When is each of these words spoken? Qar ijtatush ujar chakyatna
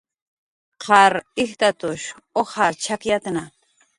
Qar 0.85 1.13
ijtatush 1.43 2.07
ujar 2.43 2.73
chakyatna 2.87 3.43